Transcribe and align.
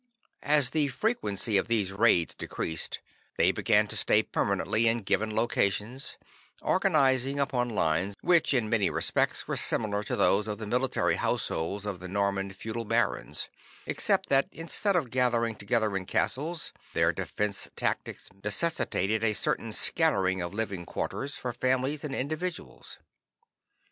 As 0.41 0.71
the 0.71 0.87
frequency 0.87 1.57
of 1.59 1.67
these 1.67 1.91
raids 1.93 2.33
decreased, 2.33 3.01
they 3.37 3.51
began 3.51 3.85
to 3.89 3.95
stay 3.95 4.23
permanently 4.23 4.87
in 4.87 5.03
given 5.03 5.35
localities, 5.35 6.17
organizing 6.59 7.39
upon 7.39 7.69
lines 7.75 8.15
which 8.21 8.51
in 8.51 8.67
many 8.67 8.89
respects 8.89 9.47
were 9.47 9.55
similar 9.55 10.01
to 10.05 10.15
those 10.15 10.47
of 10.47 10.57
the 10.57 10.65
military 10.65 11.17
households 11.17 11.85
of 11.85 11.99
the 11.99 12.07
Norman 12.07 12.51
feudal 12.51 12.83
barons, 12.83 13.47
except 13.85 14.27
that 14.29 14.47
instead 14.51 14.95
of 14.95 15.11
gathering 15.11 15.55
together 15.55 15.95
in 15.95 16.07
castles, 16.07 16.73
their 16.95 17.13
defense 17.13 17.69
tactics 17.75 18.27
necessitated 18.43 19.23
a 19.23 19.33
certain 19.33 19.71
scattering 19.71 20.41
of 20.41 20.51
living 20.51 20.83
quarters 20.83 21.35
for 21.35 21.53
families 21.53 22.03
and 22.03 22.15
individuals. 22.15 22.97